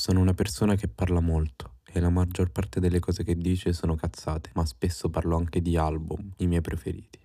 Sono 0.00 0.20
una 0.20 0.32
persona 0.32 0.76
che 0.76 0.88
parla 0.88 1.20
molto 1.20 1.74
e 1.84 2.00
la 2.00 2.08
maggior 2.08 2.50
parte 2.50 2.80
delle 2.80 3.00
cose 3.00 3.22
che 3.22 3.36
dice 3.36 3.74
sono 3.74 3.96
cazzate, 3.96 4.48
ma 4.54 4.64
spesso 4.64 5.10
parlo 5.10 5.36
anche 5.36 5.60
di 5.60 5.76
album, 5.76 6.32
i 6.38 6.46
miei 6.46 6.62
preferiti. 6.62 7.18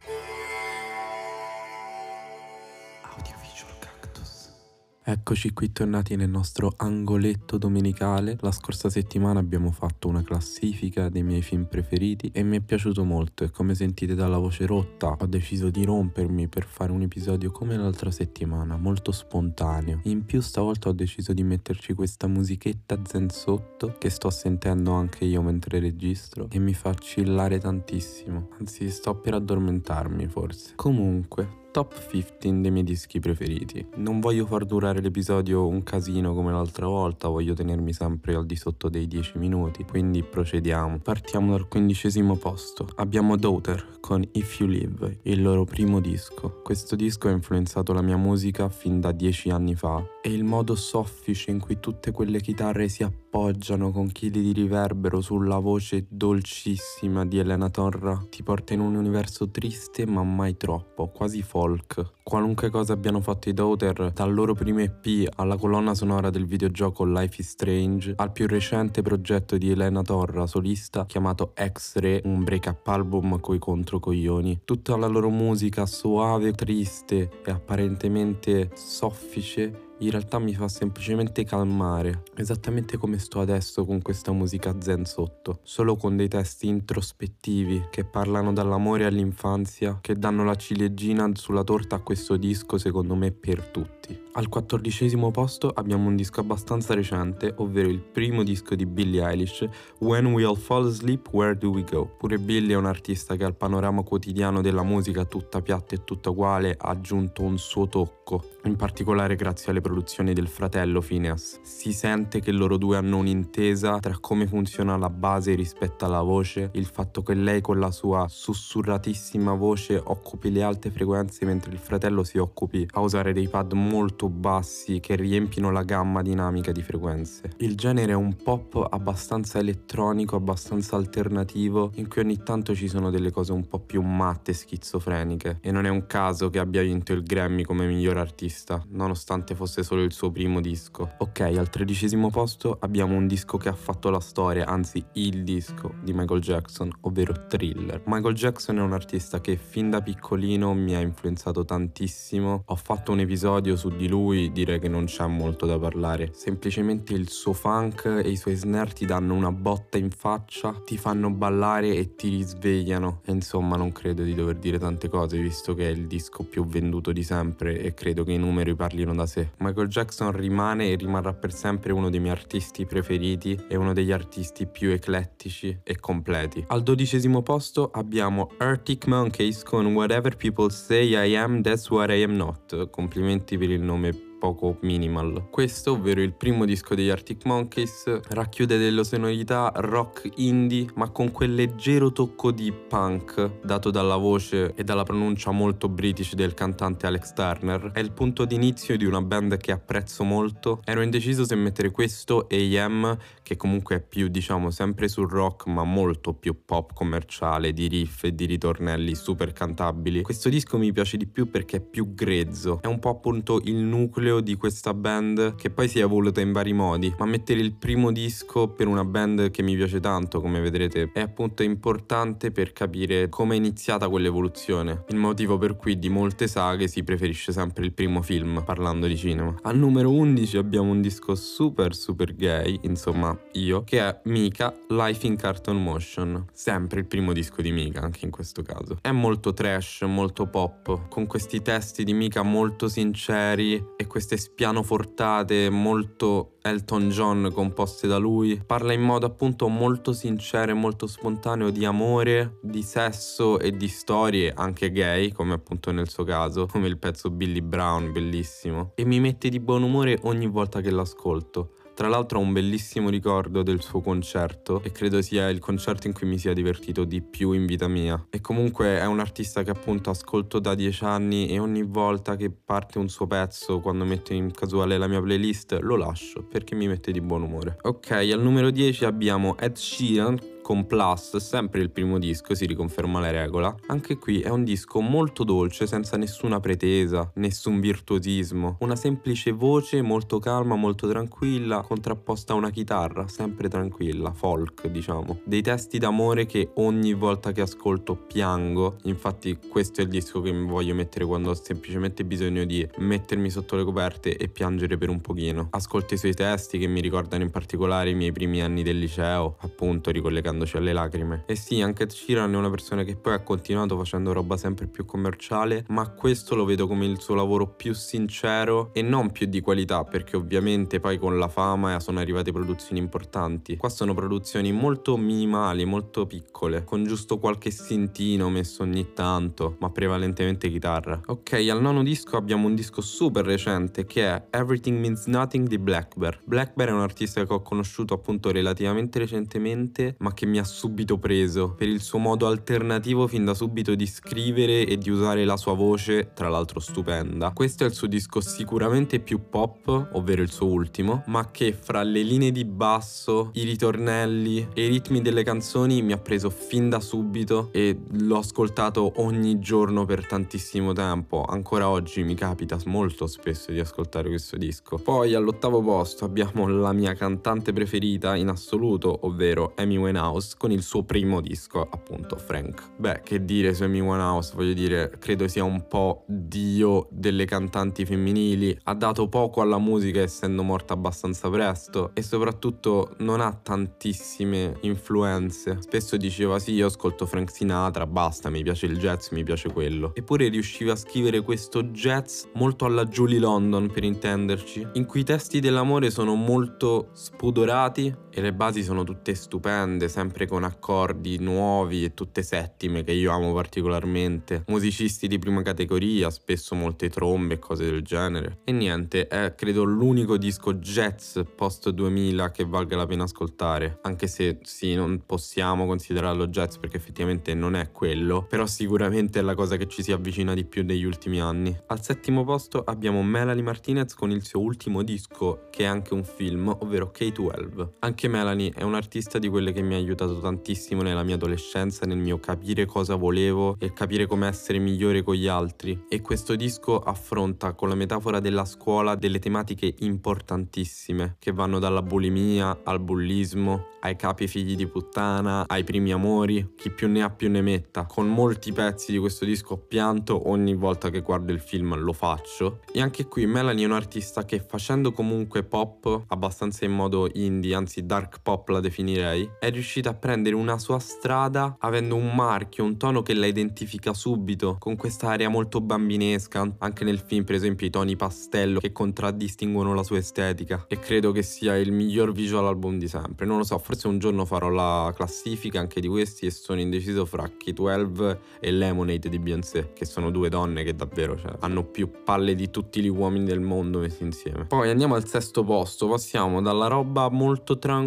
Eccoci 5.07 5.54
qui 5.54 5.71
tornati 5.71 6.15
nel 6.15 6.31
nostro 6.31 6.73
angoletto 6.78 7.59
domenicale. 7.59 8.38
La 8.39 8.52
scorsa 8.52 8.89
settimana 8.89 9.39
abbiamo 9.39 9.70
fatto 9.70 10.07
una 10.07 10.23
classifica 10.23 11.09
dei 11.09 11.21
miei 11.21 11.43
film 11.43 11.66
preferiti 11.66 12.32
e 12.34 12.41
mi 12.41 12.57
è 12.57 12.59
piaciuto 12.59 13.04
molto 13.04 13.43
e 13.43 13.52
come 13.52 13.75
sentite 13.75 14.15
dalla 14.15 14.39
voce 14.39 14.65
rotta 14.65 15.15
ho 15.20 15.25
deciso 15.28 15.70
di 15.70 15.86
rompermi 15.86 16.47
per 16.47 16.65
fare 16.65 16.91
un 16.91 17.04
episodio 17.04 17.52
come 17.52 17.78
l'altra 17.78 18.10
settimana, 18.10 18.78
molto 18.78 19.11
spontaneo. 19.11 20.00
In 20.05 20.25
più 20.25 20.41
stavolta 20.41 20.89
ho 20.89 20.93
deciso 20.93 21.33
di 21.33 21.43
metterci 21.43 21.93
questa 21.93 22.25
musichetta 22.25 23.00
zen 23.06 23.29
sotto 23.29 23.93
che 24.00 24.10
sto 24.10 24.32
sentendo 24.32 24.93
anche 24.93 25.24
io 25.24 25.43
mentre 25.43 25.78
registro 25.78 26.47
e 26.50 26.57
mi 26.57 26.74
fa 26.74 26.96
chillare 26.96 27.60
tantissimo. 27.60 28.50
Anzi 28.57 28.89
sto 28.89 29.14
per 29.14 29.36
addormentarmi 29.36 30.25
forse. 30.25 30.71
Comunque, 30.74 31.61
top 31.75 31.93
15 32.09 32.61
dei 32.61 32.72
miei 32.72 32.86
dischi 32.86 33.20
preferiti. 33.20 33.86
Non 33.95 34.22
voglio 34.22 34.45
far 34.45 34.64
durare 34.64 35.02
l'episodio 35.02 35.67
un 35.67 35.83
casino 35.83 36.33
come 36.33 36.53
l'altra 36.53 36.88
volta, 36.88 37.28
voglio 37.28 37.53
tenermi 37.53 37.92
sempre 37.92 38.33
al 38.33 38.45
di 38.45 38.56
sotto 38.56 38.88
dei 38.88 39.08
10 39.08 39.38
minuti, 39.39 39.83
quindi 39.83 40.23
procediamo. 40.23 41.00
Partiamo 41.00 41.52
dal 41.52 41.67
quindicesimo 41.67 42.38
posto. 42.38 42.88
Abbiamo 42.95 43.36
Daughter 43.36 43.97
con 44.00 44.25
If 44.31 44.59
You 44.59 44.69
Live, 44.69 45.19
il 45.23 45.42
loro 45.42 45.66
primo 45.66 46.00
disco. 46.00 46.61
Questo 46.64 46.95
disco 46.95 47.28
ha 47.28 47.31
influenzato 47.31 47.92
la 47.92 48.02
mia 48.02 48.16
musica 48.16 48.69
fin 48.69 49.02
da 49.02 49.11
10 49.11 49.50
anni 49.50 49.75
fa 49.75 50.02
e 50.22 50.31
il 50.31 50.45
modo 50.45 50.75
soffice 50.75 51.52
in 51.52 51.59
cui 51.59 51.81
tutte 51.81 52.11
quelle 52.11 52.39
chitarre 52.39 52.88
si 52.88 53.03
appoggiano 53.36 53.92
con 53.92 54.08
chili 54.14 54.42
di 54.42 54.53
riverbero 54.53 55.20
sulla 55.20 55.59
voce 55.59 56.06
dolcissima 56.08 57.25
di 57.25 57.38
Elena 57.38 57.69
Torra 57.69 58.25
ti 58.30 58.44
porta 58.44 58.73
in 58.73 58.80
un 58.80 58.95
universo 58.95 59.50
triste 59.50 60.05
ma 60.05 60.23
mai 60.23 60.55
troppo, 60.55 61.09
quasi 61.09 61.42
folk. 61.42 62.14
Qualunque 62.23 62.69
cosa 62.69 62.94
abbiano 62.94 63.19
fatto 63.19 63.50
i 63.50 63.53
Daughter, 63.53 64.14
dal 64.14 64.33
loro 64.33 64.53
primo 64.53 64.80
EP 64.80 65.30
alla 65.36 65.58
colonna 65.58 65.94
sonora 65.94 66.30
del 66.30 66.45
videogioco 66.45 67.03
Life 67.03 67.42
is 67.42 67.50
Strange, 67.50 68.14
al 68.16 68.31
più 68.31 68.47
recente 68.47 69.02
progetto 69.02 69.58
di 69.58 69.70
Elena 69.70 70.02
Torra, 70.02 70.47
solista, 70.47 71.05
chiamato 71.05 71.52
X-Ray, 71.55 72.22
un 72.23 72.42
break-up 72.42 72.88
album 72.88 73.42
coi 73.42 73.59
controcoglioni. 73.59 74.61
Tutta 74.64 74.95
la 74.95 75.08
loro 75.08 75.30
musica 75.30 75.86
suave, 75.86 76.53
triste 76.53 77.30
e 77.45 77.52
apparentemente 77.52 78.72
soffice 78.75 79.84
in 79.99 80.11
realtà 80.11 80.39
mi 80.39 80.53
fa 80.53 80.67
semplicemente 80.67 81.43
calmare, 81.45 82.23
esattamente 82.35 82.97
come 82.97 83.17
sto 83.17 83.39
adesso 83.39 83.85
con 83.85 84.02
questa 84.02 84.31
musica 84.31 84.75
zen 84.79 85.05
sotto, 85.05 85.59
solo 85.63 85.95
con 85.95 86.17
dei 86.17 86.27
testi 86.27 86.67
introspettivi 86.67 87.87
che 87.89 88.03
parlano 88.03 88.52
dall'amore 88.52 89.05
all'infanzia, 89.05 89.99
che 90.02 90.17
danno 90.17 90.43
la 90.43 90.55
ciliegina 90.55 91.29
sulla 91.33 91.63
torta 91.63 91.95
a 91.95 91.99
questo 91.99 92.35
disco 92.35 92.77
secondo 92.77 93.15
me 93.15 93.31
per 93.31 93.61
tutti. 93.67 94.24
Al 94.38 94.50
quattordicesimo 94.50 95.31
posto 95.31 95.69
abbiamo 95.69 96.09
un 96.09 96.17
disco 96.17 96.41
abbastanza 96.41 96.94
recente, 96.94 97.53
ovvero 97.59 97.88
il 97.88 98.02
primo 98.02 98.44
disco 98.44 98.75
di 98.75 98.86
Billie 98.86 99.25
Eilish, 99.25 99.66
When 100.00 100.25
We 100.25 100.44
All 100.44 100.58
Fall 100.58 100.88
Asleep, 100.88 101.30
Where 101.31 101.58
Do 101.58 101.69
We 101.69 101.86
Go? 101.89 102.05
Pure 102.05 102.38
Billie 102.38 102.73
è 102.73 102.77
un 102.77 102.86
artista 102.86 103.38
che 103.38 103.45
al 103.45 103.55
panorama 103.55 104.03
quotidiano 104.03 104.59
della 104.59 104.83
musica 104.83 105.23
tutta 105.23 105.61
piatta 105.61 105.95
e 105.95 106.03
tutta 106.03 106.31
uguale 106.31 106.75
ha 106.77 106.89
aggiunto 106.89 107.44
un 107.44 107.58
suo 107.58 107.88
tocco, 107.88 108.44
in 108.66 108.75
particolare 108.75 109.36
grazie 109.36 109.72
alle 109.72 109.80
produzioni 109.80 110.33
del 110.33 110.49
fratello 110.49 110.99
Phineas. 110.99 111.61
Si 111.61 111.94
sente 111.94 112.42
che 112.42 112.52
loro 112.52 112.75
due 112.75 112.97
hanno 112.97 113.16
un'intesa 113.16 113.99
tra 113.99 114.17
come 114.20 114.47
funziona 114.47 114.97
la 114.97 115.09
base 115.09 115.55
rispetto 115.55 116.03
alla 116.03 116.22
voce, 116.22 116.72
il 116.73 116.88
fatto 116.88 117.23
che 117.23 117.36
lei 117.36 117.61
con 117.61 117.80
la 117.80 117.92
sua 117.92 118.25
sussurratissima 118.27 119.53
voce 119.53 119.97
occupi 120.03 120.52
le 120.52 120.61
alte 120.61 120.92
frequenze 120.92 121.45
mentre 121.45 121.71
il 121.71 121.80
fratello 121.80 122.26
si 122.26 122.38
occupi 122.38 122.86
a 122.95 122.99
usare 122.99 123.32
dei 123.32 123.48
pad 123.48 123.71
molto 123.71 124.23
molto 124.25 124.30
bassi 124.30 124.99
che 124.99 125.15
riempiono 125.15 125.71
la 125.71 125.83
gamma 125.83 126.21
dinamica 126.21 126.71
di 126.71 126.81
frequenze. 126.81 127.52
Il 127.58 127.75
genere 127.75 128.12
è 128.12 128.16
un 128.16 128.36
pop 128.36 128.88
abbastanza 128.90 129.59
elettronico, 129.59 130.36
abbastanza 130.36 130.96
alternativo, 130.96 131.91
in 131.96 132.08
cui 132.08 132.22
ogni 132.22 132.41
tanto 132.44 132.75
ci 132.75 132.88
sono 132.88 133.09
delle 133.09 133.31
cose 133.31 133.52
un 133.52 133.68
po' 133.68 133.80
più 133.80 134.02
matte 134.02 134.52
e 134.52 134.53
schizofreniche. 134.53 135.59
E 135.62 135.72
non 135.72 135.85
è 135.85 135.90
un 135.90 136.06
caso 136.08 136.50
che 136.50 136.59
abbia 136.59 136.81
vinto 136.81 137.14
il 137.14 137.24
Grammy 137.24 137.64
come 137.64 137.85
miglior 137.88 138.18
artista, 138.18 138.84
nonostante 138.90 139.56
fosse 139.56 139.84
solo 139.84 140.03
il 140.03 140.12
suo 140.12 140.31
primo 140.31 140.59
disco. 140.59 141.12
Ok, 141.18 141.41
al 141.41 141.69
tredicesimo 141.69 142.30
posto 142.30 142.78
abbiamo 142.81 143.16
un 143.16 143.28
disco 143.28 143.58
che 143.58 143.69
ha 143.69 143.75
fatto 143.75 144.09
la 144.09 144.19
storia, 144.19 144.66
anzi 144.66 145.03
il 145.14 145.44
disco 145.44 145.96
di 146.02 146.14
Michael 146.14 146.41
Jackson, 146.41 146.91
ovvero 147.02 147.46
Thriller. 147.47 148.02
Michael 148.06 148.35
Jackson 148.35 148.78
è 148.78 148.81
un 148.81 148.94
artista 148.94 149.41
che 149.41 149.58
fin 149.58 149.90
da 149.90 150.02
piccolino 150.02 150.74
mi 150.74 150.96
ha 150.96 151.00
influenzato 151.00 151.64
tantissimo. 151.66 152.64
Ho 152.66 152.75
fatto 152.75 153.12
un 153.12 153.19
episodio 153.19 153.75
su 153.75 153.90
di 153.90 154.08
lui 154.08 154.15
lui 154.16 154.53
direi 154.53 154.80
che 154.80 154.88
non 154.88 155.06
c'è 155.06 155.28
molto 155.28 155.66
da 155.66 155.78
parlare. 155.78 156.30
Semplicemente 156.34 157.14
il 157.14 157.30
suo 157.30 157.52
funk 157.52 158.06
e 158.24 158.30
i 158.30 158.38
suoi 158.38 158.56
snare 158.56 158.94
ti 158.94 159.06
danno 159.06 159.34
una 159.34 159.52
botta 159.52 159.98
in 159.98 160.09
faccia, 160.09 160.81
ti 160.86 160.98
fanno 160.98 161.30
ballare 161.30 161.94
e 161.94 162.16
ti 162.16 162.30
risvegliano. 162.30 163.22
E 163.26 163.34
insomma, 163.34 163.76
non 163.76 163.92
credo 163.92 164.24
di 164.24 164.34
dover 164.34 164.56
dire 164.56 164.80
tante 164.80 165.09
cose, 165.09 165.38
visto 165.38 165.74
che 165.74 165.90
è 165.90 165.92
il 165.92 166.08
disco 166.08 166.44
più 166.44 166.66
venduto 166.66 167.12
di 167.12 167.24
sempre 167.24 167.81
e 167.81 167.94
credo 167.94 168.24
che 168.24 168.31
i 168.31 168.38
numeri 168.38 168.74
parlino 168.74 169.14
da 169.14 169.26
sé. 169.26 169.50
Michael 169.58 169.90
Jackson 169.90 170.32
rimane 170.32 170.92
e 170.92 170.96
rimarrà 170.96 171.34
per 171.34 171.53
sempre 171.53 171.92
uno 171.92 172.09
dei 172.09 172.22
miei 172.22 172.34
artisti 172.34 172.86
preferiti 172.86 173.59
e 173.68 173.76
uno 173.76 173.92
degli 173.92 174.14
artisti 174.14 174.66
più 174.66 174.92
eclettici 174.92 175.78
e 175.84 176.00
completi. 176.00 176.64
Al 176.68 176.84
dodicesimo 176.84 177.42
posto 177.42 177.92
abbiamo 177.92 178.52
Arctic 178.59 179.08
Monkeys 179.08 179.64
con 179.64 179.86
Whatever 179.88 180.38
People 180.38 180.70
Say 180.70 181.09
I 181.09 181.36
Am, 181.36 181.62
That's 181.62 181.90
What 181.90 182.09
I 182.09 182.24
Am 182.24 182.32
Not. 182.32 182.90
Complimenti 182.90 183.58
per 183.58 183.70
il 183.70 183.82
nome 183.82 184.05
poco 184.38 184.78
minimal. 184.81 185.50
Questo, 185.50 185.94
ovvero 185.94 186.22
il 186.22 186.34
primo 186.34 186.66
disco 186.66 186.96
degli 186.96 187.09
Arctic 187.09 187.46
Monkeys, 187.46 188.22
racchiude 188.29 188.78
delle 188.78 189.03
sonorità 189.03 189.72
rock 189.75 190.29
indie, 190.35 190.88
ma 190.96 191.09
con 191.09 191.31
quel 191.31 191.53
leggero 191.53 192.12
tocco 192.12 192.51
di 192.51 192.72
punk 192.72 193.62
dato 193.63 193.91
dalla 193.91 194.18
voce 194.18 194.73
e 194.75 194.84
dalla 194.84 195.03
pronuncia 195.03 195.51
molto 195.51 195.90
british 195.90 196.35
del 196.35 196.53
cantante 196.53 197.07
Alex 197.07 197.34
Turner. 197.34 197.91
È 197.94 198.00
il 198.00 198.12
punto 198.12 198.46
d'inizio 198.46 198.97
di 198.97 199.06
una 199.06 199.22
band 199.22 199.57
che 199.57 199.72
apprezzo 199.72 200.23
molto. 200.23 200.81
Ero 200.84 201.02
indeciso 201.02 201.46
se 201.46 201.56
mettere 201.56 201.91
questo 201.91 202.50
e 202.50 202.78
AM, 202.78 203.17
che 203.41 203.56
comunque 203.56 203.96
è 203.96 204.02
più, 204.02 204.28
diciamo, 204.28 204.69
sempre 204.69 205.07
sul 205.07 205.29
rock, 205.29 205.67
ma 205.67 205.84
molto 205.84 206.34
più 206.34 206.63
pop 206.66 206.94
commerciale, 206.94 207.73
di 207.73 207.88
riff 207.88 208.23
e 208.23 208.35
di 208.35 208.46
ritornelli 208.46 209.16
super 209.16 209.53
cantabili. 209.53 210.22
Questo 210.22 210.50
disco 210.50 210.78
mi 210.78 210.91
piace 210.91 211.17
di 211.17 211.25
più 211.25 211.50
perché 211.50 211.78
è 211.78 211.81
più 211.81 212.13
grezzo. 212.13 212.79
È 212.81 212.88
un 212.88 213.00
po' 213.00 213.09
appunto 213.09 213.62
il 213.63 213.75
nucleo 213.75 214.25
nucleo 214.25 214.40
di 214.40 214.56
questa 214.56 214.94
band 214.94 215.56
che 215.56 215.69
poi 215.69 215.88
si 215.88 216.00
è 216.00 216.03
evoluta 216.03 216.41
in 216.41 216.52
vari 216.52 216.74
modi, 216.74 217.13
ma 217.18 217.25
mettere 217.25 217.59
il 217.59 217.74
primo 217.74 218.12
disco 218.12 218.68
per 218.68 218.88
una 218.88 219.06
band 219.06 219.52
che 219.52 219.62
mi 219.62 219.75
piace 219.75 220.00
tanto, 220.00 220.41
come 220.41 220.59
vedrete, 220.59 221.12
è 221.13 221.19
appunto 221.19 221.62
importante 221.62 222.52
per 222.52 222.74
capire 222.74 223.30
come 223.30 223.53
è 223.53 223.58
iniziata 223.58 224.09
quell'evoluzione. 224.09 225.03
Il 225.09 225.18
motivo 225.18 225.58
per 225.58 225.75
cui 225.75 226.00
di 226.00 226.09
molte 226.09 226.47
saghe 226.47 226.88
si 226.88 227.03
preferisce 227.03 227.52
sempre 227.52 227.85
il 227.85 227.94
primo 227.94 228.22
film, 228.22 228.64
parlando 228.66 229.06
di 229.06 229.16
cinema. 229.16 229.53
Al 229.62 229.78
numero 229.78 230.12
11 230.12 230.58
abbiamo 230.58 230.90
un 230.90 231.02
disco 231.02 231.35
super 231.35 231.94
super 231.96 232.34
gay, 232.35 232.80
insomma 232.84 233.38
io, 233.53 233.84
che 233.84 234.00
è 234.00 234.22
Mika 234.25 234.74
Life 234.90 235.25
in 235.28 235.35
Cartoon 235.35 235.81
Motion. 235.81 236.46
Sempre 236.52 237.02
il 237.02 237.06
primo 237.06 237.31
disco 237.31 237.62
di 237.62 237.72
Mika, 237.72 238.02
anche 238.02 238.25
in 238.25 238.31
questo 238.31 238.64
caso. 238.64 238.97
È 239.02 239.12
molto 239.12 239.53
trash, 239.53 240.02
molto 240.02 240.47
pop, 240.47 241.09
con 241.09 241.28
questi 241.28 241.62
testi 241.62 242.03
di 242.03 242.14
Mika 242.14 242.41
molto 242.41 242.88
sinceri 242.88 243.84
e 243.96 244.08
queste 244.16 244.38
spianofortate 244.38 245.70
molto 245.70 246.53
Elton 246.62 247.09
John 247.09 247.52
composte 247.53 248.08
da 248.08 248.16
lui. 248.16 248.62
Parla 248.66 248.94
in 248.94 249.02
modo 249.02 249.26
appunto 249.26 249.67
molto 249.67 250.14
sincero 250.14 250.72
e 250.72 250.73
molto 250.73 251.06
spontaneo 251.06 251.70
di 251.70 251.84
amore, 251.84 252.59
di 252.62 252.82
sesso 252.82 253.59
e 253.59 253.76
di 253.76 253.90
storie 253.90 254.53
anche 254.56 254.90
gay, 254.94 255.34
come 255.34 255.52
appunto 255.56 255.91
nel 255.91 256.07
suo 256.07 256.23
caso, 256.23 256.65
come 256.65 256.88
il 256.88 256.97
pezzo 256.97 257.29
Billy 257.29 257.59
Brown, 257.59 258.13
bellissimo. 258.13 258.94
E 258.95 259.03
mi 259.03 259.19
mette 259.19 259.50
di 259.50 259.59
buon 259.59 259.83
umore 259.83 260.17
ogni 260.21 260.47
volta 260.47 260.79
che 260.79 260.91
l'ascolto. 260.91 261.71
Tra 261.95 262.09
l'altro 262.09 262.39
ho 262.39 262.42
un 262.42 262.51
bellissimo 262.51 263.09
ricordo 263.09 263.63
del 263.63 263.81
suo 263.81 264.01
concerto 264.01 264.83
e 264.83 264.92
credo 264.92 265.21
sia 265.21 265.47
il 265.47 265.59
concerto 265.59 266.07
in 266.07 266.13
cui 266.13 266.27
mi 266.27 266.38
sia 266.38 266.51
divertito 266.51 267.06
di 267.06 267.21
più 267.21 267.53
in 267.53 267.65
vita 267.65 267.88
mia. 267.88 268.27
E 268.30 268.42
comunque 268.42 269.00
è 269.00 269.06
un 269.06 269.21
artista 269.21 269.63
che 269.63 269.69
appunto 269.69 270.09
ascolto 270.09 270.59
da 270.59 270.75
dieci 270.75 271.06
anni 271.06 271.47
e 271.47 271.57
ogni 271.57 271.83
volta 271.83 272.36
che 272.36 272.51
parte 272.51 273.00
un 273.00 273.07
suo 273.07 273.27
pezzo, 273.27 273.80
quando 273.80 274.03
metto 274.03 274.33
in 274.33 274.51
casuale 274.51 274.97
la 274.97 275.07
mia 275.07 275.21
playlist, 275.21 275.80
lo 275.80 275.95
lascio 275.95 276.44
perché 276.44 276.75
mi 276.75 276.89
mette 276.89 277.13
di 277.13 277.21
buon 277.21 277.44
umore. 277.44 277.77
Ok, 277.83 278.12
al 278.12 278.41
numero 278.41 278.71
10 278.71 279.06
abbiamo 279.06 279.57
Ed 279.57 279.77
Sheeran 279.77 280.54
con 280.65 280.88
Plus, 280.88 281.38
sempre 281.38 281.81
il 281.81 281.91
primo 281.91 282.17
disco, 282.17 282.56
si 282.56 282.65
riconferma 282.65 283.19
la 283.19 283.29
regola. 283.29 283.75
Anche 283.85 284.17
qui 284.17 284.39
è 284.39 284.50
un 284.50 284.63
disco 284.63 285.00
molto 285.00 285.44
dolce, 285.44 285.85
senza 285.85 286.17
nessuna 286.17 286.59
pretesa, 286.59 287.29
nessun 287.35 287.79
virtuosismo. 287.79 288.77
Una 288.79 288.95
semplice 288.95 289.51
voce 289.51 290.01
molto 290.01 290.39
calma, 290.39 290.73
molto 290.73 291.07
tranquilla, 291.07 291.83
contrapposta 291.83 292.53
a 292.53 292.56
una 292.56 292.71
chitarra, 292.71 293.27
sempre 293.27 293.69
tranquilla, 293.69 294.33
folk 294.33 294.88
diciamo. 294.88 295.38
Dei 295.44 295.62
testi 295.62 296.00
d'amore 296.00 296.47
che 296.47 296.71
ogni 296.77 297.13
volta 297.13 297.51
che 297.51 297.62
ascolto 297.62 298.15
piango, 298.15 298.95
infatti 299.03 299.59
questo 299.69 300.01
è 300.01 300.03
il 300.06 300.09
disco 300.09 300.41
che 300.41 300.51
mi 300.51 300.67
voglio 300.67 300.95
mettere 300.95 301.25
quando 301.25 301.51
ho 301.51 301.53
semplicemente 301.53 302.25
bisogno 302.25 302.65
di 302.65 302.89
mettermi 302.97 303.51
sotto 303.51 303.75
le 303.75 303.83
coperte 303.83 304.35
e 304.35 304.47
piangere 304.47 304.97
per 304.97 305.09
un 305.09 305.21
pochino. 305.21 305.67
Ascolto 305.69 306.15
i 306.15 306.17
suoi 306.17 306.33
testi 306.33 306.79
che 306.79 306.88
mi 306.88 307.01
ricordano 307.01 307.44
in 307.44 307.51
particolare 307.51 308.09
i 308.09 308.15
miei 308.15 308.31
primi 308.31 308.63
anni 308.63 308.81
del 308.81 308.97
liceo, 308.97 309.57
appunto 309.59 310.09
ricollegandoci 310.55 310.77
alle 310.77 310.93
lacrime. 310.93 311.43
E 311.45 311.55
sì, 311.55 311.81
anche 311.81 312.09
Sheeran 312.09 312.53
è 312.53 312.57
una 312.57 312.69
persona 312.69 313.03
che 313.03 313.15
poi 313.15 313.33
ha 313.33 313.39
continuato 313.39 313.97
facendo 313.97 314.31
roba 314.31 314.57
sempre 314.57 314.87
più 314.87 315.05
commerciale, 315.05 315.85
ma 315.89 316.09
questo 316.09 316.55
lo 316.55 316.65
vedo 316.65 316.87
come 316.87 317.05
il 317.05 317.19
suo 317.19 317.35
lavoro 317.35 317.67
più 317.67 317.93
sincero 317.93 318.89
e 318.93 319.01
non 319.01 319.31
più 319.31 319.45
di 319.47 319.61
qualità, 319.61 320.03
perché 320.03 320.35
ovviamente 320.35 320.99
poi 320.99 321.17
con 321.17 321.37
la 321.37 321.47
fama 321.47 321.99
sono 321.99 322.19
arrivate 322.19 322.51
produzioni 322.51 322.99
importanti. 322.99 323.77
Qua 323.77 323.89
sono 323.89 324.13
produzioni 324.13 324.71
molto 324.71 325.17
minimali, 325.17 325.85
molto 325.85 326.25
piccole, 326.25 326.83
con 326.83 327.03
giusto 327.03 327.37
qualche 327.37 327.71
sintino 327.71 328.49
messo 328.49 328.83
ogni 328.83 329.13
tanto, 329.13 329.75
ma 329.79 329.89
prevalentemente 329.89 330.69
chitarra. 330.69 331.19
Ok, 331.27 331.53
al 331.69 331.81
nono 331.81 332.03
disco 332.03 332.37
abbiamo 332.37 332.67
un 332.67 332.75
disco 332.75 333.01
super 333.01 333.45
recente 333.45 334.05
che 334.05 334.25
è 334.25 334.43
Everything 334.51 334.99
Means 334.99 335.25
Nothing 335.25 335.67
di 335.67 335.77
Black 335.77 336.15
Bear. 336.15 336.39
Black 336.45 336.73
Bear 336.75 336.89
è 336.89 336.93
un 336.93 337.01
artista 337.01 337.45
che 337.45 337.53
ho 337.53 337.61
conosciuto 337.61 338.13
appunto 338.13 338.51
relativamente 338.51 339.19
recentemente, 339.19 340.15
ma 340.19 340.33
che 340.33 340.44
mi 340.45 340.59
ha 340.59 340.63
subito 340.63 341.18
preso 341.18 341.74
per 341.75 341.88
il 341.88 342.01
suo 342.01 342.19
modo 342.19 342.47
alternativo 342.47 343.27
fin 343.27 343.44
da 343.44 343.53
subito 343.53 343.95
di 343.95 344.06
scrivere 344.06 344.86
e 344.86 344.97
di 344.97 345.09
usare 345.09 345.44
la 345.45 345.57
sua 345.57 345.74
voce, 345.74 346.31
tra 346.33 346.47
l'altro 346.50 346.80
stupenda. 346.80 347.51
Questo 347.51 347.83
è 347.83 347.88
il 347.88 347.94
suo 347.94 348.07
disco 348.07 348.39
sicuramente 348.42 349.19
più 349.19 349.50
pop, 349.50 350.09
ovvero 350.13 350.42
il 350.42 350.51
suo 350.51 350.68
ultimo, 350.68 351.24
ma 351.27 351.50
che 351.51 351.74
fra 351.74 352.03
le 352.03 352.21
linee 352.21 352.51
di 352.51 352.65
basso, 352.65 353.50
i 353.53 353.63
ritornelli 353.63 354.69
e 354.74 354.86
i 354.86 354.88
ritmi 354.88 355.21
delle 355.21 355.44
canzoni 355.44 356.01
mi 356.01 356.13
ha 356.13 356.18
preso 356.18 356.50
fin 356.50 356.89
da 356.89 357.00
subito 357.00 357.69
e 357.71 357.98
l'ho 358.12 358.38
ascoltato 358.38 359.13
ogni 359.18 359.59
giorno 359.59 360.06
per 360.06 360.25
tantissimo 360.25 360.94
tempo. 360.94 361.44
Ancora 361.44 361.89
oggi 361.89 362.24
mi 362.24 362.36
capita 362.36 362.77
molto 362.86 363.27
spesso 363.27 363.71
di 363.71 363.80
ascoltare 363.80 364.30
questo 364.30 364.57
disco. 364.57 364.98
Poi 364.98 365.33
all'ottavo 365.33 365.81
posto 365.81 366.25
abbiamo 366.25 366.68
la 366.68 366.94
mia 366.94 367.13
cantante 367.13 367.74
preferita 367.74 368.36
in 368.36 368.50
assoluto, 368.50 369.25
ovvero 369.25 369.74
Amy 369.75 369.98
Winehouse 370.35 370.55
con 370.57 370.71
il 370.71 370.81
suo 370.81 371.03
primo 371.03 371.41
disco, 371.41 371.81
appunto 371.81 372.37
Frank. 372.37 372.89
Beh, 372.97 373.21
che 373.23 373.43
dire 373.43 373.73
su 373.73 373.83
Amy 373.83 373.99
Winehouse, 373.99 374.53
voglio 374.55 374.73
dire, 374.73 375.11
credo 375.19 375.47
sia 375.47 375.63
un 375.63 375.87
po' 375.87 376.23
dio 376.27 377.07
delle 377.11 377.45
cantanti 377.45 378.05
femminili. 378.05 378.77
Ha 378.83 378.93
dato 378.93 379.27
poco 379.27 379.61
alla 379.61 379.77
musica 379.77 380.21
essendo 380.21 380.63
morta 380.63 380.93
abbastanza 380.93 381.49
presto 381.49 382.11
e 382.13 382.21
soprattutto 382.21 383.15
non 383.19 383.41
ha 383.41 383.53
tantissime 383.53 384.77
influenze. 384.81 385.77
Spesso 385.81 386.17
diceva 386.17 386.59
sì, 386.59 386.73
io 386.73 386.88
ascolto 386.88 387.25
Frank 387.25 387.51
Sinatra, 387.51 388.05
basta, 388.05 388.49
mi 388.49 388.63
piace 388.63 388.85
il 388.85 388.97
jazz, 388.97 389.29
mi 389.29 389.43
piace 389.43 389.71
quello. 389.71 390.13
Eppure 390.13 390.49
riusciva 390.49 390.93
a 390.93 390.97
scrivere 390.97 391.41
questo 391.41 391.83
jazz 391.83 392.45
molto 392.53 392.85
alla 392.85 393.05
Julie 393.05 393.39
London, 393.39 393.89
per 393.91 394.03
intenderci, 394.03 394.88
in 394.93 395.05
cui 395.05 395.21
i 395.21 395.23
testi 395.23 395.59
dell'amore 395.59 396.09
sono 396.09 396.35
molto 396.35 397.09
spudorati 397.13 398.13
e 398.37 398.41
le 398.41 398.51
basi 398.51 398.83
sono 398.83 399.05
tutte 399.05 399.33
stupende, 399.33 400.09
sempre 400.09 400.45
con 400.45 400.65
accordi 400.65 401.39
nuovi 401.39 402.03
e 402.03 402.13
tutte 402.13 402.43
settime 402.43 403.01
che 403.01 403.13
io 403.13 403.31
amo 403.31 403.53
particolarmente. 403.53 404.65
Musicisti 404.67 405.29
di 405.29 405.39
prima 405.39 405.61
categoria, 405.61 406.29
spesso 406.29 406.75
molte 406.75 407.07
trombe 407.07 407.53
e 407.53 407.59
cose 407.59 407.85
del 407.85 408.01
genere. 408.01 408.59
E 408.65 408.73
niente, 408.73 409.27
è 409.27 409.55
credo 409.55 409.83
l'unico 409.83 410.35
disco 410.35 410.73
jazz 410.73 411.39
post 411.55 411.91
2000 411.91 412.51
che 412.51 412.65
valga 412.65 412.97
la 412.97 413.05
pena 413.05 413.23
ascoltare, 413.23 413.99
anche 414.01 414.27
se 414.27 414.59
sì, 414.63 414.95
non 414.95 415.23
possiamo 415.25 415.85
considerarlo 415.85 416.47
jazz 416.47 416.75
perché 416.75 416.97
effettivamente 416.97 417.53
non 417.53 417.77
è 417.77 417.91
quello, 417.91 418.45
però 418.49 418.65
sicuramente 418.65 419.39
è 419.39 419.43
la 419.43 419.55
cosa 419.55 419.77
che 419.77 419.88
ci 419.88 420.03
si 420.03 420.11
avvicina 420.11 420.53
di 420.53 420.65
più 420.65 420.83
negli 420.83 421.05
ultimi 421.05 421.39
anni. 421.39 421.73
Al 421.88 422.03
settimo 422.03 422.43
posto 422.43 422.83
abbiamo 422.83 423.23
Melanie 423.23 423.63
Martinez 423.63 424.13
con 424.13 424.29
il 424.29 424.43
suo 424.43 424.59
ultimo 424.59 425.03
disco, 425.03 425.67
che 425.69 425.83
è 425.83 425.85
anche 425.85 426.13
un 426.13 426.25
film, 426.25 426.67
ovvero 426.67 427.13
K12. 427.17 427.88
Anche 427.99 428.25
Melanie 428.27 428.72
è 428.75 428.83
un'artista 428.83 429.39
di 429.39 429.48
quelle 429.48 429.72
che 429.72 429.81
mi 429.81 429.94
ha 429.94 429.98
aiutato 429.98 430.39
tantissimo 430.39 431.01
nella 431.01 431.24
mia 431.24 431.36
adolescenza, 431.36 432.06
nel 432.06 432.18
mio 432.18 432.39
capire 432.39 432.86
cosa 432.86 433.16
volevo 433.16 433.75
e 433.80 433.94
capire 433.94 434.25
come 434.25 434.48
essere 434.48 434.80
migliore 434.80 435.24
con 435.24 435.36
gli 435.36 435.48
altri. 435.48 436.06
E 436.10 436.22
questo 436.22 436.56
disco 436.56 437.00
affronta 437.00 437.74
con 437.74 437.89
la 437.89 437.95
metafora 437.95 438.39
della 438.39 438.66
scuola 438.66 439.16
delle 439.16 439.39
tematiche 439.39 439.94
importantissime, 440.00 441.36
che 441.39 441.51
vanno 441.51 441.80
dalla 441.80 442.01
bulimia 442.01 442.81
al 442.83 443.00
bullismo, 443.00 443.94
ai 444.01 444.16
capi 444.16 444.48
figli 444.48 444.75
di 444.75 444.88
puttana, 444.88 445.66
ai 445.68 445.83
primi 445.83 446.12
amori, 446.12 446.74
chi 446.77 446.92
più 446.92 447.07
ne 447.07 447.24
ha 447.24 447.30
più 447.30 447.50
ne 447.50 447.62
metta. 447.62 448.06
Con 448.06 448.27
molti 448.27 448.72
pezzi 448.72 449.12
di 449.12 449.18
questo 449.18 449.45
disco 449.45 449.74
ho 449.74 449.77
pianto, 449.77 450.50
ogni 450.50 450.75
volta 450.75 451.10
che 451.10 451.22
guardo 451.22 451.51
il 451.51 451.60
film 451.60 451.95
lo 451.98 452.13
faccio. 452.13 452.81
E 452.92 453.01
anche 453.01 453.25
qui 453.25 453.48
Melanie 453.48 453.83
è 453.83 453.88
un'artista 453.88 454.45
che 454.45 454.60
facendo 454.60 455.12
comunque 455.12 455.63
pop, 455.63 456.25
abbastanza 456.27 456.86
in 456.86 456.92
modo 456.92 457.27
indie, 457.33 457.74
anzi 457.74 458.06
dark 458.15 458.39
pop 458.41 458.69
la 458.69 458.79
definirei, 458.79 459.50
è 459.59 459.69
riuscita 459.69 460.12
a 460.12 460.13
prendere 460.13 460.56
una 460.56 460.77
sua 460.77 461.00
strada 461.00 461.75
avendo 461.79 462.15
un 462.15 462.33
marchio, 462.33 462.85
un 462.85 462.97
tono 462.97 463.21
che 463.21 463.33
la 463.33 463.45
identifica 463.45 464.13
subito, 464.13 464.77
con 464.79 464.95
questa 464.95 465.27
area 465.29 465.50
molto 465.50 465.81
bambinesca, 465.81 466.75
anche 466.79 467.03
nel 467.03 467.19
film 467.19 467.44
per 467.44 467.56
esempio 467.56 467.85
i 467.85 467.89
toni 467.89 468.15
pastello 468.15 468.79
che 468.79 468.94
contraddistinguono 468.94 469.94
la 469.94 470.03
sua 470.03 470.17
estetica. 470.17 470.85
E 470.88 470.97
credo 470.97 471.33
che 471.33 471.44
sia 471.44 471.75
il 471.75 471.91
miglior 471.91 472.31
visual 472.31 472.65
album 472.65 472.97
di 472.97 473.09
sempre. 473.09 473.45
Non 473.45 473.57
lo 473.57 473.63
so, 473.65 473.77
forse 473.79 474.07
un 474.07 474.17
giorno 474.17 474.45
farò 474.45 474.69
la 474.69 475.12
classifica 475.13 475.79
anche 475.79 476.00
di 476.00 476.07
questi 476.07 476.45
e 476.45 476.51
sono 476.51 476.79
indeciso 476.79 477.25
fra 477.25 477.44
K12 477.44 478.38
e 478.62 478.71
Lemonade 478.71 479.27
di 479.27 479.39
Beyoncé, 479.39 479.91
che 479.94 480.06
sono 480.06 480.31
due 480.31 480.47
donne 480.47 480.83
che 480.83 480.95
davvero 480.95 481.38
cioè, 481.38 481.53
hanno 481.59 481.83
più 481.83 482.09
palle 482.23 482.56
di 482.56 482.69
tutti 482.69 483.01
gli 483.01 483.09
uomini 483.09 483.45
del 483.45 483.59
mondo 483.59 484.00
messi 484.00 484.23
insieme. 484.23 484.65
Poi 484.65 484.89
andiamo 484.89 485.15
al 485.15 485.27
sesto 485.27 485.65
posto, 485.65 486.07
passiamo 486.07 486.62
dalla 486.62 486.88
roba 486.88 487.29
molto 487.29 487.77
tranquilla 487.77 488.03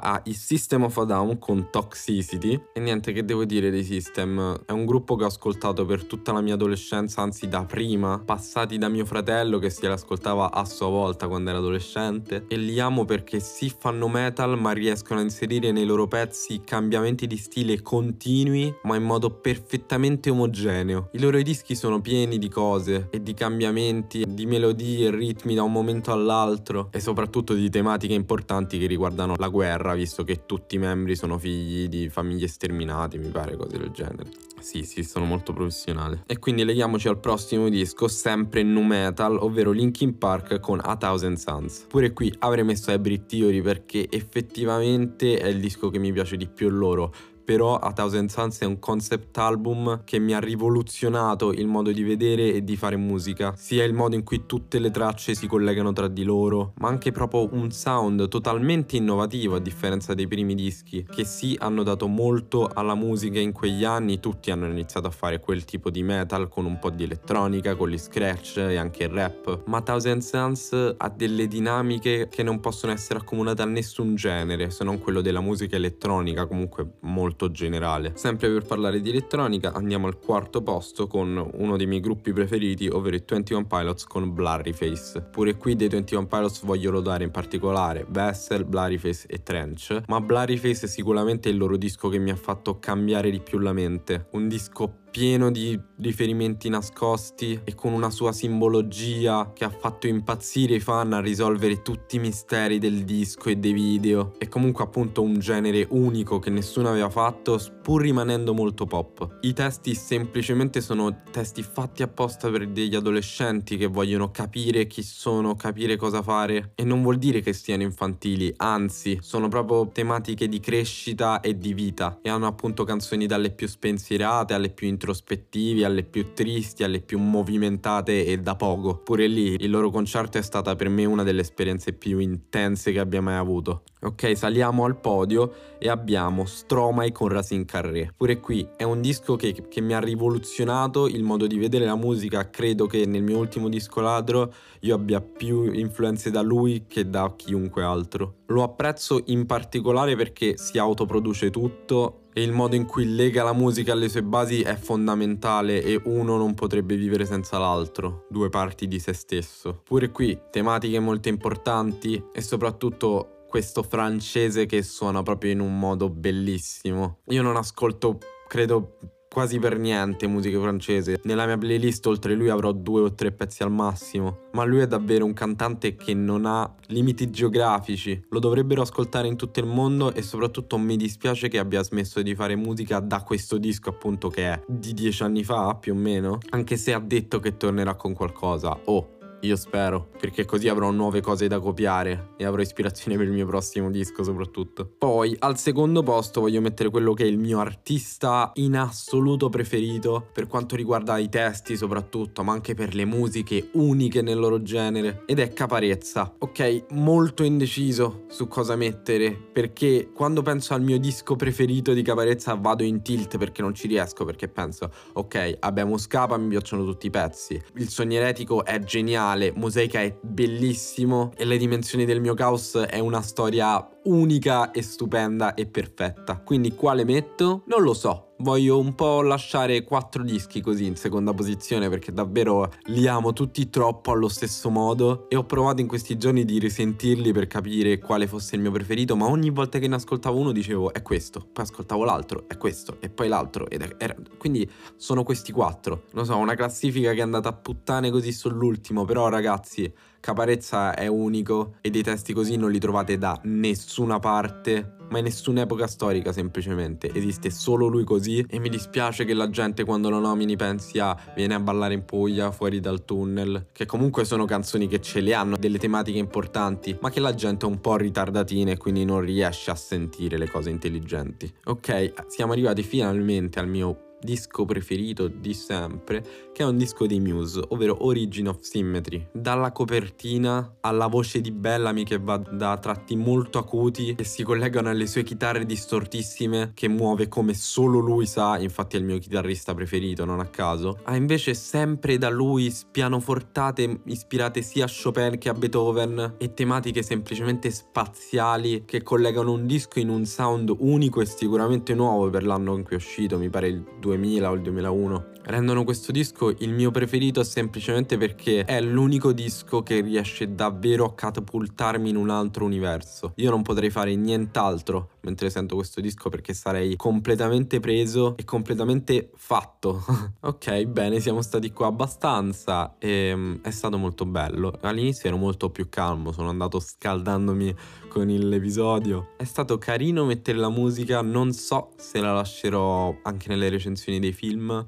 a 0.00 0.22
I 0.24 0.32
System 0.32 0.84
of 0.84 0.96
a 0.98 1.04
Down 1.04 1.38
con 1.38 1.68
Toxicity. 1.70 2.60
E 2.72 2.80
niente 2.80 3.12
che 3.12 3.24
devo 3.24 3.44
dire 3.44 3.70
dei 3.70 3.84
System, 3.84 4.64
è 4.64 4.72
un 4.72 4.84
gruppo 4.84 5.16
che 5.16 5.24
ho 5.24 5.28
ascoltato 5.28 5.84
per 5.84 6.04
tutta 6.04 6.32
la 6.32 6.40
mia 6.40 6.54
adolescenza, 6.54 7.22
anzi 7.22 7.48
da 7.48 7.64
prima, 7.64 8.18
passati 8.24 8.78
da 8.78 8.88
mio 8.88 9.04
fratello 9.04 9.58
che 9.58 9.70
si 9.70 9.86
ascoltava 9.86 10.52
a 10.52 10.64
sua 10.64 10.88
volta 10.88 11.28
quando 11.28 11.50
era 11.50 11.58
adolescente 11.58 12.44
e 12.48 12.56
li 12.56 12.78
amo 12.80 13.04
perché 13.04 13.40
si 13.40 13.72
fanno 13.76 14.08
metal 14.08 14.58
ma 14.58 14.72
riescono 14.72 15.20
a 15.20 15.22
inserire 15.22 15.72
nei 15.72 15.84
loro 15.84 16.06
pezzi 16.06 16.60
cambiamenti 16.64 17.26
di 17.26 17.36
stile 17.36 17.82
continui 17.82 18.74
ma 18.82 18.96
in 18.96 19.02
modo 19.02 19.30
perfettamente 19.30 20.30
omogeneo. 20.30 21.08
I 21.12 21.20
loro 21.20 21.40
dischi 21.42 21.74
sono 21.74 22.00
pieni 22.00 22.38
di 22.38 22.48
cose 22.48 23.08
e 23.10 23.22
di 23.22 23.34
cambiamenti, 23.34 24.24
di 24.26 24.46
melodie 24.46 25.08
e 25.08 25.10
ritmi 25.10 25.54
da 25.54 25.62
un 25.62 25.72
momento 25.72 26.12
all'altro 26.12 26.88
e 26.90 27.00
soprattutto 27.00 27.54
di 27.54 27.70
tematiche 27.70 28.14
importanti 28.14 28.78
che 28.78 28.86
riguardano 28.86 29.34
la 29.38 29.48
guerra, 29.48 29.94
visto 29.94 30.24
che 30.24 30.44
tutti 30.46 30.74
i 30.74 30.78
membri 30.78 31.16
sono 31.16 31.38
figli 31.38 31.88
di 31.88 32.08
famiglie 32.08 32.46
sterminate, 32.46 33.18
mi 33.18 33.28
pare, 33.28 33.56
cose 33.56 33.78
del 33.78 33.90
genere. 33.90 34.30
Sì, 34.60 34.82
sì, 34.82 35.02
sono 35.02 35.24
molto 35.24 35.52
professionale. 35.52 36.24
E 36.26 36.38
quindi 36.38 36.64
leghiamoci 36.64 37.08
al 37.08 37.18
prossimo 37.18 37.68
disco, 37.68 38.08
sempre 38.08 38.62
nu 38.62 38.82
metal, 38.82 39.36
ovvero 39.38 39.70
Linkin 39.70 40.18
Park 40.18 40.60
con 40.60 40.80
A 40.82 40.96
Thousand 40.96 41.36
Suns. 41.36 41.86
Pure 41.88 42.12
qui 42.12 42.34
avrei 42.40 42.64
messo 42.64 42.90
Hybrid 42.90 43.26
Theory 43.26 43.62
perché 43.62 44.08
effettivamente 44.10 45.38
è 45.38 45.46
il 45.46 45.60
disco 45.60 45.90
che 45.90 45.98
mi 45.98 46.12
piace 46.12 46.36
di 46.36 46.48
più 46.48 46.68
loro 46.68 47.14
però 47.48 47.76
A 47.78 47.94
Thousand 47.94 48.28
Suns 48.28 48.58
è 48.58 48.66
un 48.66 48.78
concept 48.78 49.38
album 49.38 50.02
che 50.04 50.18
mi 50.18 50.34
ha 50.34 50.38
rivoluzionato 50.38 51.50
il 51.50 51.66
modo 51.66 51.90
di 51.92 52.02
vedere 52.02 52.52
e 52.52 52.62
di 52.62 52.76
fare 52.76 52.96
musica, 52.96 53.54
sia 53.56 53.84
il 53.84 53.94
modo 53.94 54.14
in 54.14 54.22
cui 54.22 54.44
tutte 54.44 54.78
le 54.78 54.90
tracce 54.90 55.34
si 55.34 55.46
collegano 55.46 55.94
tra 55.94 56.08
di 56.08 56.24
loro, 56.24 56.74
ma 56.76 56.88
anche 56.88 57.10
proprio 57.10 57.48
un 57.52 57.70
sound 57.70 58.28
totalmente 58.28 58.96
innovativo 58.96 59.54
a 59.54 59.60
differenza 59.60 60.12
dei 60.12 60.28
primi 60.28 60.54
dischi, 60.54 61.06
che 61.10 61.24
sì 61.24 61.56
hanno 61.58 61.82
dato 61.82 62.06
molto 62.06 62.68
alla 62.70 62.94
musica 62.94 63.40
in 63.40 63.52
quegli 63.52 63.82
anni, 63.82 64.20
tutti 64.20 64.50
hanno 64.50 64.66
iniziato 64.66 65.06
a 65.06 65.10
fare 65.10 65.40
quel 65.40 65.64
tipo 65.64 65.88
di 65.88 66.02
metal 66.02 66.50
con 66.50 66.66
un 66.66 66.78
po' 66.78 66.90
di 66.90 67.04
elettronica, 67.04 67.76
con 67.76 67.88
gli 67.88 67.96
scratch 67.96 68.58
e 68.58 68.76
anche 68.76 69.04
il 69.04 69.08
rap, 69.08 69.62
ma 69.68 69.80
Thousand 69.80 70.20
Suns 70.20 70.94
ha 70.98 71.08
delle 71.08 71.48
dinamiche 71.48 72.28
che 72.28 72.42
non 72.42 72.60
possono 72.60 72.92
essere 72.92 73.20
accomunate 73.20 73.62
a 73.62 73.64
nessun 73.66 74.16
genere, 74.16 74.68
se 74.68 74.84
non 74.84 74.98
quello 74.98 75.22
della 75.22 75.40
musica 75.40 75.76
elettronica, 75.76 76.44
comunque 76.44 76.96
molto 77.00 77.36
molto 77.38 77.50
generale. 77.52 78.12
Sempre 78.16 78.50
per 78.50 78.64
parlare 78.64 79.00
di 79.00 79.10
elettronica 79.10 79.72
andiamo 79.72 80.08
al 80.08 80.18
quarto 80.18 80.60
posto 80.60 81.06
con 81.06 81.48
uno 81.54 81.76
dei 81.76 81.86
miei 81.86 82.00
gruppi 82.00 82.32
preferiti, 82.32 82.88
ovvero 82.88 83.14
i 83.14 83.22
21 83.24 83.66
Pilots 83.66 84.04
con 84.04 84.34
Blurryface. 84.34 85.20
Pure 85.30 85.56
qui 85.56 85.76
dei 85.76 85.88
21 85.88 86.26
Pilots 86.26 86.64
voglio 86.64 86.90
lodare 86.90 87.22
in 87.22 87.30
particolare 87.30 88.04
Vessel, 88.08 88.64
Blurryface 88.64 89.28
e 89.28 89.42
Trench, 89.44 90.02
ma 90.06 90.20
Blurryface 90.20 90.86
è 90.86 90.88
sicuramente 90.88 91.48
il 91.48 91.56
loro 91.56 91.76
disco 91.76 92.08
che 92.08 92.18
mi 92.18 92.30
ha 92.30 92.36
fatto 92.36 92.80
cambiare 92.80 93.30
di 93.30 93.40
più 93.40 93.58
la 93.58 93.72
mente. 93.72 94.26
Un 94.32 94.48
disco 94.48 95.06
pieno 95.10 95.50
di 95.50 95.78
riferimenti 96.00 96.68
nascosti 96.68 97.60
e 97.64 97.74
con 97.74 97.92
una 97.92 98.10
sua 98.10 98.32
simbologia 98.32 99.52
che 99.54 99.64
ha 99.64 99.70
fatto 99.70 100.06
impazzire 100.06 100.76
i 100.76 100.80
fan 100.80 101.12
a 101.12 101.20
risolvere 101.20 101.82
tutti 101.82 102.16
i 102.16 102.18
misteri 102.20 102.78
del 102.78 103.04
disco 103.04 103.48
e 103.48 103.56
dei 103.56 103.72
video. 103.72 104.34
E 104.38 104.48
comunque 104.48 104.84
appunto 104.84 105.22
un 105.22 105.38
genere 105.38 105.86
unico 105.90 106.38
che 106.38 106.50
nessuno 106.50 106.88
aveva 106.88 107.10
fatto, 107.10 107.58
pur 107.88 108.02
rimanendo 108.02 108.52
molto 108.52 108.84
pop. 108.84 109.38
I 109.40 109.54
testi 109.54 109.94
semplicemente 109.94 110.82
sono 110.82 111.22
testi 111.30 111.62
fatti 111.62 112.02
apposta 112.02 112.50
per 112.50 112.68
degli 112.68 112.94
adolescenti 112.94 113.78
che 113.78 113.86
vogliono 113.86 114.30
capire 114.30 114.86
chi 114.86 115.02
sono, 115.02 115.54
capire 115.54 115.96
cosa 115.96 116.20
fare. 116.20 116.72
E 116.74 116.84
non 116.84 117.00
vuol 117.00 117.16
dire 117.16 117.40
che 117.40 117.54
siano 117.54 117.84
infantili, 117.84 118.52
anzi, 118.58 119.16
sono 119.22 119.48
proprio 119.48 119.88
tematiche 119.90 120.50
di 120.50 120.60
crescita 120.60 121.40
e 121.40 121.56
di 121.56 121.72
vita. 121.72 122.18
E 122.20 122.28
hanno 122.28 122.46
appunto 122.46 122.84
canzoni 122.84 123.24
dalle 123.24 123.52
più 123.52 123.66
spensierate 123.66 124.52
alle 124.52 124.68
più 124.68 124.86
introspettivi, 124.86 125.82
alle 125.82 126.02
più 126.02 126.34
tristi, 126.34 126.84
alle 126.84 127.00
più 127.00 127.18
movimentate 127.18 128.26
e 128.26 128.36
da 128.36 128.54
poco. 128.54 128.98
Pure 128.98 129.26
lì 129.28 129.54
il 129.58 129.70
loro 129.70 129.88
concerto 129.88 130.36
è 130.36 130.42
stata 130.42 130.76
per 130.76 130.90
me 130.90 131.06
una 131.06 131.22
delle 131.22 131.40
esperienze 131.40 131.94
più 131.94 132.18
intense 132.18 132.92
che 132.92 132.98
abbia 132.98 133.22
mai 133.22 133.36
avuto. 133.36 133.84
Ok, 134.00 134.36
saliamo 134.36 134.84
al 134.84 135.00
podio 135.00 135.76
e 135.78 135.88
abbiamo 135.88 136.44
Stromae 136.44 137.10
con 137.10 137.28
Racine 137.28 137.64
Carré. 137.78 138.12
Pure 138.16 138.40
qui 138.40 138.68
è 138.76 138.82
un 138.82 139.00
disco 139.00 139.36
che, 139.36 139.54
che, 139.68 139.80
mi 139.80 139.94
ha 139.94 140.00
rivoluzionato 140.00 141.06
il 141.06 141.22
modo 141.22 141.46
di 141.46 141.58
vedere 141.58 141.84
la 141.84 141.94
musica. 141.94 142.50
Credo 142.50 142.86
che 142.86 143.06
nel 143.06 143.22
mio 143.22 143.38
ultimo 143.38 143.68
disco 143.68 144.00
ladro 144.00 144.52
io 144.80 144.94
abbia 144.94 145.20
più 145.20 145.72
influenze 145.72 146.30
da 146.30 146.42
lui 146.42 146.86
che 146.88 147.08
da 147.08 147.32
chiunque 147.36 147.84
altro. 147.84 148.38
Lo 148.46 148.64
apprezzo 148.64 149.22
in 149.26 149.46
particolare 149.46 150.16
perché 150.16 150.56
si 150.56 150.78
autoproduce 150.78 151.50
tutto 151.50 152.22
e 152.32 152.42
il 152.42 152.52
modo 152.52 152.74
in 152.74 152.84
cui 152.84 153.14
lega 153.14 153.42
la 153.42 153.52
musica 153.52 153.92
alle 153.92 154.08
sue 154.08 154.22
basi 154.22 154.62
è 154.62 154.76
fondamentale 154.76 155.82
e 155.82 156.00
uno 156.04 156.36
non 156.36 156.54
potrebbe 156.54 156.96
vivere 156.96 157.26
senza 157.26 157.58
l'altro, 157.58 158.26
due 158.28 158.48
parti 158.48 158.88
di 158.88 158.98
se 158.98 159.12
stesso. 159.12 159.82
Pure 159.84 160.10
qui 160.10 160.38
tematiche 160.50 160.98
molto 160.98 161.28
importanti 161.28 162.22
e 162.32 162.40
soprattutto 162.40 163.37
questo 163.48 163.82
francese 163.82 164.66
che 164.66 164.82
suona 164.82 165.22
proprio 165.22 165.50
in 165.50 165.60
un 165.60 165.78
modo 165.78 166.10
bellissimo. 166.10 167.20
Io 167.28 167.42
non 167.42 167.56
ascolto, 167.56 168.18
credo, 168.46 168.98
quasi 169.38 169.58
per 169.58 169.78
niente 169.78 170.26
musica 170.26 170.58
francese. 170.60 171.20
Nella 171.24 171.46
mia 171.46 171.56
playlist 171.56 172.04
oltre 172.06 172.34
lui 172.34 172.48
avrò 172.48 172.72
due 172.72 173.02
o 173.02 173.14
tre 173.14 173.30
pezzi 173.30 173.62
al 173.62 173.70
massimo. 173.70 174.48
Ma 174.52 174.64
lui 174.64 174.80
è 174.80 174.86
davvero 174.86 175.24
un 175.24 175.32
cantante 175.32 175.94
che 175.94 176.14
non 176.14 176.44
ha 176.44 176.74
limiti 176.88 177.30
geografici. 177.30 178.26
Lo 178.30 178.38
dovrebbero 178.38 178.82
ascoltare 178.82 179.28
in 179.28 179.36
tutto 179.36 179.60
il 179.60 179.66
mondo 179.66 180.12
e 180.12 180.22
soprattutto 180.22 180.76
mi 180.78 180.96
dispiace 180.96 181.48
che 181.48 181.58
abbia 181.58 181.82
smesso 181.82 182.20
di 182.22 182.34
fare 182.34 182.56
musica 182.56 183.00
da 183.00 183.22
questo 183.22 183.58
disco 183.58 183.90
appunto 183.90 184.28
che 184.28 184.52
è 184.52 184.62
di 184.66 184.92
dieci 184.92 185.22
anni 185.22 185.44
fa 185.44 185.74
più 185.74 185.94
o 185.94 185.96
meno. 185.96 186.38
Anche 186.50 186.76
se 186.76 186.92
ha 186.92 186.98
detto 186.98 187.38
che 187.38 187.56
tornerà 187.56 187.94
con 187.94 188.14
qualcosa. 188.14 188.76
Oh, 188.84 189.17
io 189.42 189.56
spero, 189.56 190.08
perché 190.18 190.44
così 190.44 190.68
avrò 190.68 190.90
nuove 190.90 191.20
cose 191.20 191.46
da 191.46 191.60
copiare 191.60 192.30
e 192.36 192.44
avrò 192.44 192.60
ispirazione 192.60 193.16
per 193.16 193.26
il 193.26 193.32
mio 193.32 193.46
prossimo 193.46 193.90
disco 193.90 194.24
soprattutto. 194.24 194.90
Poi 194.98 195.36
al 195.38 195.58
secondo 195.58 196.02
posto 196.02 196.40
voglio 196.40 196.60
mettere 196.60 196.90
quello 196.90 197.12
che 197.12 197.24
è 197.24 197.26
il 197.26 197.38
mio 197.38 197.60
artista 197.60 198.50
in 198.54 198.76
assoluto 198.76 199.48
preferito 199.48 200.28
per 200.32 200.46
quanto 200.46 200.74
riguarda 200.74 201.18
i 201.18 201.28
testi 201.28 201.76
soprattutto, 201.76 202.42
ma 202.42 202.52
anche 202.52 202.74
per 202.74 202.94
le 202.94 203.04
musiche 203.04 203.68
uniche 203.74 204.22
nel 204.22 204.38
loro 204.38 204.62
genere 204.62 205.22
ed 205.26 205.38
è 205.38 205.52
Caparezza. 205.52 206.34
Ok, 206.38 206.86
molto 206.90 207.44
indeciso 207.44 208.24
su 208.28 208.48
cosa 208.48 208.74
mettere 208.74 209.32
perché 209.32 210.10
quando 210.12 210.42
penso 210.42 210.74
al 210.74 210.82
mio 210.82 210.98
disco 210.98 211.36
preferito 211.36 211.92
di 211.92 212.02
Caparezza 212.02 212.54
vado 212.54 212.82
in 212.82 213.02
tilt 213.02 213.38
perché 213.38 213.62
non 213.62 213.74
ci 213.74 213.86
riesco 213.86 214.24
perché 214.24 214.48
penso 214.48 214.90
ok, 215.12 215.58
abbiamo 215.60 215.96
Scapa, 215.96 216.36
mi 216.36 216.48
piacciono 216.48 216.84
tutti 216.84 217.06
i 217.06 217.10
pezzi. 217.10 217.60
Il 217.76 217.88
sogno 217.88 218.16
eretico 218.16 218.64
è 218.64 218.78
geniale 218.80 219.27
geniale, 219.28 219.52
Mosaica 219.54 220.00
è 220.00 220.16
bellissimo 220.22 221.32
e 221.36 221.44
Le 221.44 221.56
dimensioni 221.56 222.04
del 222.04 222.20
mio 222.20 222.34
caos 222.34 222.76
è 222.76 222.98
una 222.98 223.20
storia 223.20 223.86
unica 224.08 224.70
e 224.70 224.82
stupenda 224.82 225.54
e 225.54 225.66
perfetta. 225.66 226.38
Quindi 226.38 226.74
quale 226.74 227.04
metto? 227.04 227.62
Non 227.66 227.82
lo 227.82 227.94
so. 227.94 228.24
Voglio 228.40 228.78
un 228.78 228.94
po' 228.94 229.20
lasciare 229.20 229.82
quattro 229.82 230.22
dischi 230.22 230.60
così 230.60 230.86
in 230.86 230.94
seconda 230.94 231.34
posizione 231.34 231.88
perché 231.88 232.12
davvero 232.12 232.72
li 232.84 233.08
amo 233.08 233.32
tutti 233.32 233.68
troppo 233.68 234.12
allo 234.12 234.28
stesso 234.28 234.70
modo 234.70 235.28
e 235.28 235.34
ho 235.34 235.44
provato 235.44 235.80
in 235.80 235.88
questi 235.88 236.16
giorni 236.16 236.44
di 236.44 236.60
risentirli 236.60 237.32
per 237.32 237.48
capire 237.48 237.98
quale 237.98 238.28
fosse 238.28 238.54
il 238.54 238.62
mio 238.62 238.70
preferito, 238.70 239.16
ma 239.16 239.26
ogni 239.26 239.50
volta 239.50 239.80
che 239.80 239.88
ne 239.88 239.96
ascoltavo 239.96 240.38
uno 240.38 240.52
dicevo 240.52 240.92
è 240.92 241.02
questo, 241.02 241.40
poi 241.52 241.64
ascoltavo 241.64 242.04
l'altro, 242.04 242.44
è 242.46 242.56
questo 242.56 242.98
e 243.00 243.10
poi 243.10 243.26
l'altro 243.26 243.68
ed 243.68 243.96
era... 243.98 244.14
quindi 244.38 244.70
sono 244.94 245.24
questi 245.24 245.50
quattro. 245.50 246.04
Non 246.12 246.24
so, 246.24 246.36
una 246.36 246.54
classifica 246.54 247.12
che 247.14 247.18
è 247.18 247.22
andata 247.22 247.48
a 247.48 247.54
puttane 247.54 248.08
così 248.12 248.30
sull'ultimo, 248.30 249.04
però 249.04 249.28
ragazzi, 249.28 249.92
Caparezza 250.20 250.94
è 250.94 251.06
unico 251.06 251.74
e 251.80 251.90
dei 251.90 252.02
testi 252.02 252.32
così 252.32 252.56
non 252.56 252.70
li 252.70 252.78
trovate 252.78 253.18
da 253.18 253.40
nessuna 253.44 254.18
parte, 254.18 254.96
ma 255.10 255.18
in 255.18 255.24
nessuna 255.24 255.62
epoca 255.62 255.86
storica 255.86 256.32
semplicemente. 256.32 257.10
Esiste 257.12 257.50
solo 257.50 257.86
lui 257.86 258.04
così 258.04 258.44
e 258.48 258.58
mi 258.58 258.68
dispiace 258.68 259.24
che 259.24 259.34
la 259.34 259.48
gente 259.48 259.84
quando 259.84 260.10
lo 260.10 260.18
nomini 260.18 260.56
pensi 260.56 260.98
a 260.98 261.16
viene 261.34 261.54
a 261.54 261.60
ballare 261.60 261.94
in 261.94 262.04
Puglia 262.04 262.50
fuori 262.50 262.80
dal 262.80 263.04
tunnel, 263.04 263.68
che 263.72 263.86
comunque 263.86 264.24
sono 264.24 264.44
canzoni 264.44 264.88
che 264.88 265.00
ce 265.00 265.20
le 265.20 265.34
hanno, 265.34 265.56
delle 265.56 265.78
tematiche 265.78 266.18
importanti, 266.18 266.96
ma 267.00 267.10
che 267.10 267.20
la 267.20 267.34
gente 267.34 267.64
è 267.64 267.68
un 267.68 267.80
po' 267.80 267.96
ritardatina 267.96 268.72
e 268.72 268.76
quindi 268.76 269.04
non 269.04 269.20
riesce 269.20 269.70
a 269.70 269.76
sentire 269.76 270.36
le 270.36 270.50
cose 270.50 270.70
intelligenti. 270.70 271.50
Ok, 271.64 272.12
siamo 272.26 272.52
arrivati 272.52 272.82
finalmente 272.82 273.58
al 273.58 273.68
mio 273.68 274.07
disco 274.20 274.64
preferito 274.64 275.28
di 275.28 275.54
sempre, 275.54 276.48
che 276.52 276.62
è 276.62 276.66
un 276.66 276.76
disco 276.76 277.06
dei 277.06 277.20
Muse, 277.20 277.62
ovvero 277.68 278.04
Origin 278.04 278.48
of 278.48 278.60
Symmetry. 278.60 279.28
Dalla 279.32 279.72
copertina 279.72 280.76
alla 280.80 281.06
voce 281.06 281.40
di 281.40 281.52
Bellamy 281.52 282.02
che 282.02 282.18
va 282.18 282.36
da 282.36 282.76
tratti 282.78 283.16
molto 283.16 283.58
acuti 283.58 284.14
e 284.18 284.24
si 284.24 284.42
collegano 284.42 284.88
alle 284.88 285.06
sue 285.06 285.22
chitarre 285.22 285.64
distortissime 285.64 286.72
che 286.74 286.88
muove 286.88 287.28
come 287.28 287.54
solo 287.54 288.00
lui 288.00 288.26
sa, 288.26 288.58
infatti 288.58 288.96
è 288.96 288.98
il 288.98 289.04
mio 289.04 289.18
chitarrista 289.18 289.72
preferito, 289.74 290.24
non 290.24 290.40
a 290.40 290.46
caso. 290.46 290.98
Ha 291.04 291.14
invece 291.16 291.54
sempre 291.54 292.18
da 292.18 292.28
lui 292.28 292.70
spianofortate 292.70 294.00
ispirate 294.06 294.62
sia 294.62 294.86
a 294.86 294.90
Chopin 294.90 295.38
che 295.38 295.48
a 295.48 295.54
Beethoven 295.54 296.34
e 296.38 296.54
tematiche 296.54 297.02
semplicemente 297.02 297.70
spaziali 297.70 298.82
che 298.84 299.02
collegano 299.02 299.52
un 299.52 299.66
disco 299.66 300.00
in 300.00 300.08
un 300.08 300.24
sound 300.24 300.74
unico 300.76 301.20
e 301.20 301.26
sicuramente 301.26 301.94
nuovo 301.94 302.28
per 302.30 302.44
l'anno 302.44 302.74
in 302.74 302.82
cui 302.82 302.94
è 302.94 302.96
uscito, 302.96 303.38
mi 303.38 303.48
pare 303.48 303.68
il 303.68 303.84
2000 304.00 304.07
o 304.50 304.54
il 304.54 304.62
2001 304.62 305.37
rendono 305.48 305.84
questo 305.84 306.12
disco 306.12 306.50
il 306.50 306.70
mio 306.70 306.90
preferito 306.90 307.42
semplicemente 307.42 308.16
perché 308.18 308.64
è 308.64 308.80
l'unico 308.80 309.32
disco 309.32 309.82
che 309.82 310.00
riesce 310.00 310.54
davvero 310.54 311.06
a 311.06 311.14
catapultarmi 311.14 312.10
in 312.10 312.16
un 312.16 312.30
altro 312.30 312.64
universo. 312.64 313.32
Io 313.36 313.50
non 313.50 313.62
potrei 313.62 313.90
fare 313.90 314.14
nient'altro 314.14 315.10
mentre 315.22 315.50
sento 315.50 315.74
questo 315.74 316.00
disco 316.00 316.28
perché 316.28 316.54
sarei 316.54 316.96
completamente 316.96 317.80
preso 317.80 318.36
e 318.36 318.44
completamente 318.44 319.30
fatto. 319.34 320.04
ok, 320.40 320.84
bene, 320.84 321.20
siamo 321.20 321.42
stati 321.42 321.72
qua 321.72 321.86
abbastanza 321.86 322.96
e 322.98 323.32
um, 323.32 323.60
è 323.62 323.70
stato 323.70 323.98
molto 323.98 324.24
bello. 324.24 324.78
All'inizio 324.82 325.28
ero 325.28 325.38
molto 325.38 325.70
più 325.70 325.88
calmo, 325.88 326.32
sono 326.32 326.48
andato 326.48 326.80
scaldandomi 326.80 327.74
con 328.08 328.26
l'episodio. 328.26 329.30
È 329.36 329.44
stato 329.44 329.78
carino 329.78 330.24
mettere 330.24 330.58
la 330.58 330.70
musica, 330.70 331.20
non 331.20 331.52
so 331.52 331.92
se 331.96 332.20
la 332.20 332.32
lascerò 332.32 333.14
anche 333.22 333.48
nelle 333.48 333.68
recensioni 333.68 334.18
dei 334.18 334.32
film, 334.32 334.86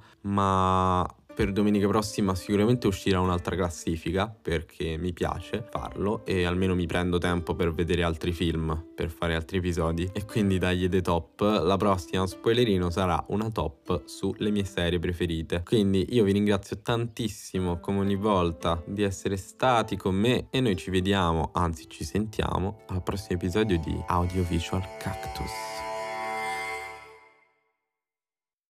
per 1.41 1.53
domenica 1.53 1.87
prossima 1.89 2.35
sicuramente 2.35 2.87
uscirà 2.87 3.19
un'altra 3.19 3.57
classifica 3.57 4.29
perché 4.29 4.99
mi 4.99 5.15
piace 5.15 5.67
farlo 5.71 6.21
e 6.27 6.45
almeno 6.45 6.75
mi 6.75 6.85
prendo 6.85 7.17
tempo 7.17 7.55
per 7.55 7.73
vedere 7.73 8.03
altri 8.03 8.33
film, 8.33 8.89
per 8.95 9.09
fare 9.11 9.35
altri 9.35 9.57
episodi 9.57 10.07
e 10.13 10.27
quindi 10.27 10.59
dagli 10.59 10.87
dei 10.89 11.01
top 11.01 11.41
la 11.41 11.79
prossima 11.79 12.27
spoilerino 12.27 12.91
sarà 12.91 13.25
una 13.29 13.49
top 13.49 14.03
sulle 14.05 14.51
mie 14.51 14.65
serie 14.65 14.99
preferite. 14.99 15.63
Quindi 15.65 16.09
io 16.11 16.25
vi 16.25 16.33
ringrazio 16.33 16.83
tantissimo 16.83 17.81
come 17.81 18.01
ogni 18.01 18.17
volta 18.17 18.83
di 18.85 19.03
essere 19.03 19.39
stati 19.39 19.97
con 19.97 20.15
me 20.15 20.49
e 20.51 20.61
noi 20.61 20.77
ci 20.77 20.91
vediamo, 20.91 21.53
anzi 21.55 21.89
ci 21.89 22.05
sentiamo 22.05 22.81
al 22.89 23.03
prossimo 23.03 23.39
episodio 23.39 23.79
di 23.79 23.99
Audiovisual 24.09 24.83
Cactus. 24.99 25.70